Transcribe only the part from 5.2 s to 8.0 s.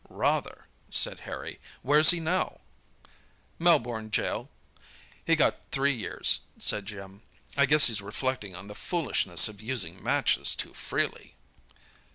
He got three years," said Jim. "I guess